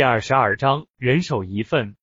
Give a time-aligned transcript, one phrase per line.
[0.00, 1.94] 第二十二章，人手一份。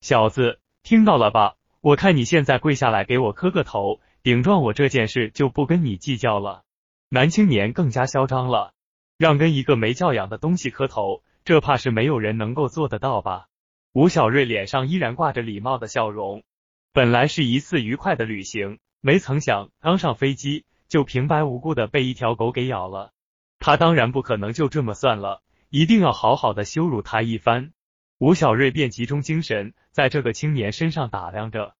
[0.00, 1.56] 小子，听到了吧？
[1.80, 6.62] 我看你现在跪下来给我磕个头，顶撞我这件事就不跟你计较了。
[7.08, 8.72] 男青年更加嚣张了，
[9.18, 13.48] 让跟一个没教养的东西磕头，这怕是没有人能够做得到吧？
[13.92, 16.44] 吴小瑞脸上依然挂着礼貌的笑容。
[16.92, 23.10] 本来是一次愉快的旅行，没曾想刚上飞机就平白无故的被一条狗给咬了。
[23.58, 25.42] 他当然不可能就这么算了。
[25.70, 27.72] 一定要好好的羞辱他一番。
[28.18, 31.74] 吴小瑞便集中精神在这个青年身上打量着，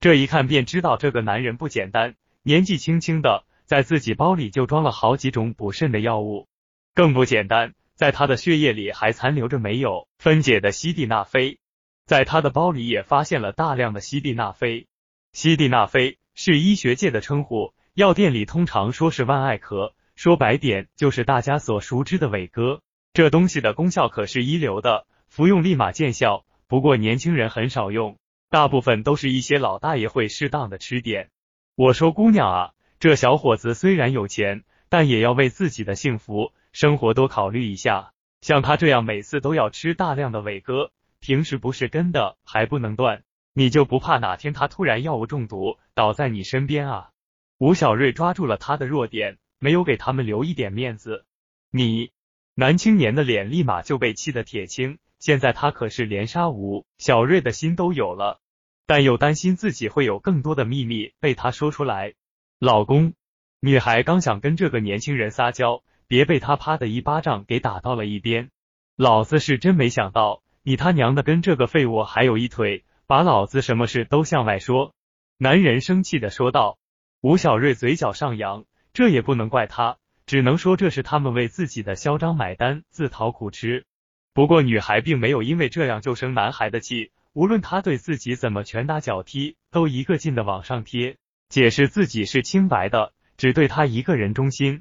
[0.00, 2.14] 这一看便知道这个男人不简单。
[2.42, 6.48] 年纪轻轻的，在自己包里就装了好几种补肾的药物，
[6.94, 11.58] 更不简单，在他的血液里还残留着没有分解的西地那非，
[12.06, 14.86] 在他的包里也发现了大量的西地那非。
[15.32, 22.80] 西地那非是医学界的称呼，药店里通常说是万艾壳，说白点就是大家所熟知的伟哥。
[23.14, 26.46] 这东西的功效可是一流的，服用立马见效。
[26.66, 28.16] 不过年轻人很少用，
[28.48, 31.28] 大部分都是一些老大爷会适当的吃点。
[31.74, 38.12] 我说姑娘啊，这小伙子虽然有钱，但也要为自己的幸福生活多考虑一下。
[38.40, 47.10] 像他这样每次都要吃大量的伟哥，平时不是跟的还不能断，你就不怕哪天他突然药物中毒倒在你身边啊？
[47.58, 51.26] 吴小瑞抓住了他的弱点，没有给他们留一点面子。
[51.70, 52.10] 你。
[52.54, 58.40] 男青年的脸立马就被气得铁青，现在他可是连杀吴小瑞的心都有了，
[58.86, 62.12] 但又担心自己会有更多的秘密被他说出来。
[62.58, 63.14] 老公，
[63.60, 68.50] 女孩刚想跟这个年轻人撒娇，别被他啪的一巴掌给打到了一边。
[68.96, 74.94] 老子是真没想到，你他娘的跟这个废物还有一腿，把老子什么事都向外说。
[75.38, 76.78] 男人生气的说道。
[77.22, 79.96] 吴小瑞嘴角上扬，这也不能怪他。
[80.32, 83.84] 只能说这是他们为自己的嚣张买单，自讨苦吃。
[84.32, 91.18] 不过女孩并没有因为这样就生男孩的气，无论他对自己怎么拳打脚踢，都一个劲的往上贴，
[91.50, 94.80] 解释自己是清白的，只对他一个人忠心。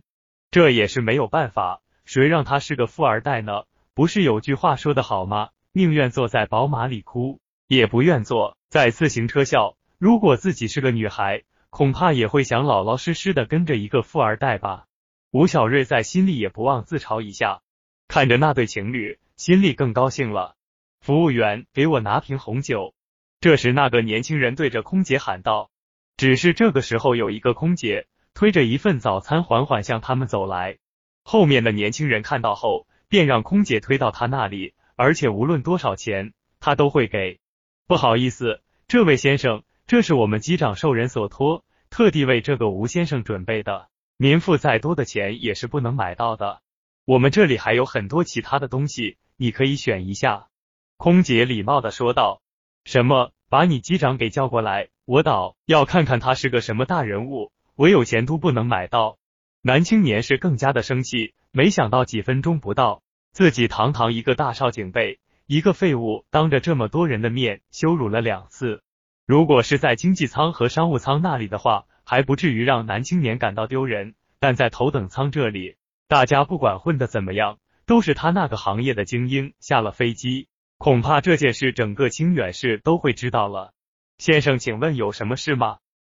[0.52, 3.64] 这也是没有办法，谁让他是个富二代呢？
[3.94, 5.50] 不是有句话说的好吗？
[5.74, 9.76] 宁愿坐在宝马里哭，也不愿坐在自行车笑。
[9.98, 14.86] 如果自己是个女孩，恐怕也会想老老实实的跟着一个富二代吧。
[15.32, 17.62] 吴小瑞在心里也不忘自嘲一下，
[18.10, 20.58] 看着那对情侣，心里更高兴了。
[21.00, 22.94] 服务员，给我拿瓶红酒。
[23.40, 25.72] 这时，那个年轻人对着空姐喊道。
[26.18, 30.80] 只是这个时候，有一个空姐推着一份早餐缓缓向他们走来。
[31.24, 37.40] 后面的年轻人看到后，便让空姐推到他那里，而且无论多少钱，他都会给。
[37.88, 43.88] 不好意思，这位先生，这是我们机长受人所托，特地为这个吴先生准备的。
[44.24, 46.62] 您付再多的钱也是不能买到的，
[47.06, 50.50] 我们这里还有很多其他的东西，你可以选一下。”
[50.96, 52.40] 空姐礼貌的说道。
[52.86, 53.32] “什么？
[53.50, 59.18] 把你机长给叫过来，我倒要看看他是个什么大人物，我有钱都不能买到。”
[59.64, 63.02] 男青年是更加的生气，没想到几分钟不到，
[63.32, 68.84] 自己堂堂一个大少警备一个废物当着这么多人的面羞辱了两次。
[69.26, 75.78] 如果是在经济舱和商务舱那里的话，还不至于让男青年感到丢人，但在头等舱这里，
[76.10, 79.54] 大家不管混的怎么样，都是他那个行业的精英。
[79.62, 83.72] 下了飞机，恐怕这件事整个清远市都会知道了。
[84.18, 85.78] 先生，请问有什么事吗？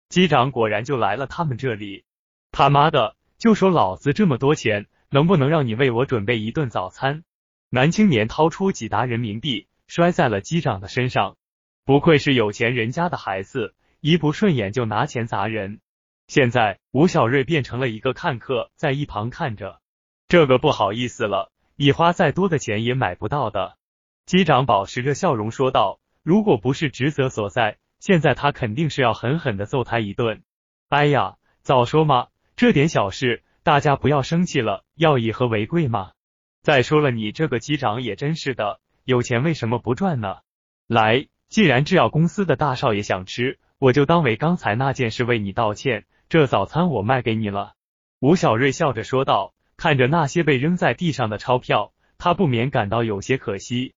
[0.08, 2.06] 机长果然就来了他们这里。
[2.52, 7.22] 他妈的，就说老子这么多钱，能不能让你为我准备一顿早餐？
[7.68, 11.36] 男青年掏出几沓人民币，摔在了机长的身上。
[11.84, 13.74] 不愧是有钱人家的孩子。
[14.04, 15.78] 一不顺眼就拿钱砸人，
[16.26, 19.80] 现在吴小瑞变成了一个看客，在一旁看着。
[20.26, 23.76] 这个不好意思了，你花再多的钱也买不到的。
[24.26, 30.42] 机长保持着笑容说道：“如果不是职责所在，现在他肯定是要狠狠的揍他一顿。”
[30.90, 32.26] 哎呀，早说嘛，
[32.56, 36.10] 这点小事大家不要生气了，要以和为贵嘛。
[36.62, 40.38] 再说了，你这个机长也真是的，有钱为什么不赚呢？
[40.88, 43.60] 来，既然制药公司的大少爷想吃。
[43.82, 47.72] 我就当为刚才那件事为你道歉，这早餐我卖给你了。”
[48.22, 49.54] 吴小瑞笑着说道。
[49.76, 53.94] 看着那些被扔在地上的钞票，他不免感到有些可惜。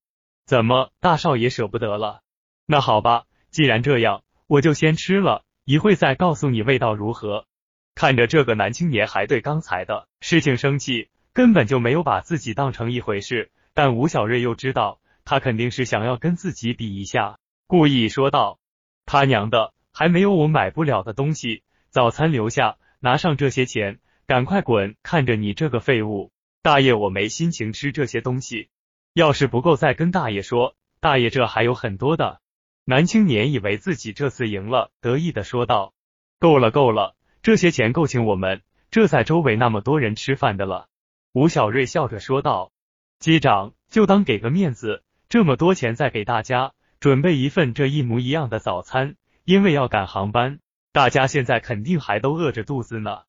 [0.48, 2.22] 怎么，大少爷舍不得了？
[2.66, 7.46] 那好吧，既然这样，我就先吃了，一会再告诉你味道如何。
[7.94, 13.52] 看着这个男青年还对刚才的事情生气，根本就没有把自己当成一回事。
[13.76, 17.38] 但吴小瑞又知道，他肯定是想要跟自己比一下，
[17.68, 18.58] 故意说道
[19.06, 24.98] ：“他娘的！”还没有我买不了的东西，早餐留下，拿上这些钱，赶快滚！
[25.04, 28.68] 看着你这个废物，大爷，我没心情吃这些东西。
[29.14, 30.76] 要是不够，再跟大爷说。
[31.00, 32.42] 大爷，这还有很多的。
[32.84, 35.94] 男青年以为自己这次赢了，得意的说道
[36.42, 40.90] ：“够了，够了，这些钱够请我们这在周围那么多人吃饭的了。”
[41.32, 42.74] 吴小瑞笑着说道
[43.18, 49.16] ：“机长，就当给个面子，这么多钱再给大家准备一份这一模一样的早餐，
[49.46, 50.60] 因为要赶航班，
[50.92, 53.22] 大家现在肯定还都饿着肚子呢。”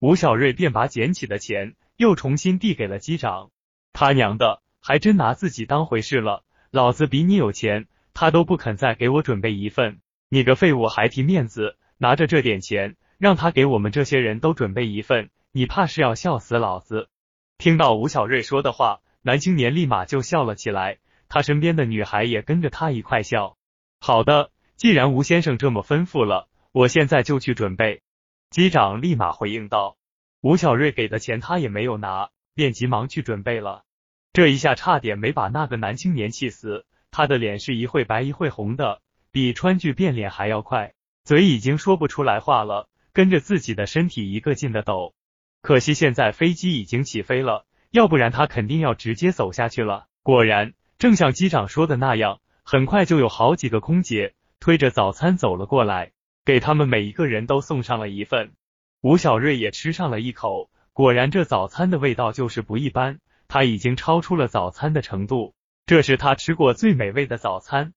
[0.00, 3.50] 吴小瑞便把捡起的钱又重新递给了机长。
[3.92, 6.44] 他娘的，还真拿自己当回事了。
[6.70, 10.00] 老子比你有钱，他都不肯再给我准备一份。
[10.28, 17.08] 你个废物还提面子，拿着这点钱让他给我们这些人都准备一份，你怕是要笑死老子！
[17.56, 20.98] 听到吴小瑞说的话，男青年立马就笑了起来，
[21.28, 23.56] 他身边的女孩也跟着他一块笑。
[24.00, 28.02] 好的，既然吴先生这么吩咐了，我现在就去准备。
[28.50, 29.96] 机长立马回应道。
[30.40, 33.84] 吴小瑞给的钱他也没有拿，便急忙去准备了。
[34.32, 39.00] 这一下差点没把那个男青年气死，他的脸是一会白一会红的，
[39.30, 40.92] 比川剧变脸还要快，
[41.24, 45.14] 嘴已经说不出来话了，跟着自己的身体一个劲的抖。
[45.62, 50.08] 可惜现在飞机已经起飞了，要不然他肯定要直接走下去了。
[50.22, 56.12] 果然，正像机长说的那样，很快就有好几个空姐推着早餐走了过来，
[56.42, 58.54] 给他们每一个人都送上了一份。
[59.02, 63.18] 吴小瑞也吃上了一口，果然这早餐的味道就是不一般。
[63.46, 67.92] 他已经超出了早餐的程度，这是他吃过最美味的早餐。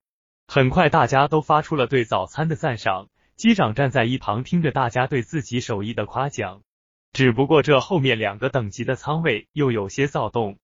[0.46, 3.08] 很快，大家都发出了对早餐的赞赏。
[3.38, 6.64] 机长站在一旁听着大家对自己手艺的夸奖。
[7.14, 10.56] 只不过这后面两个等级的舱位又有些躁动，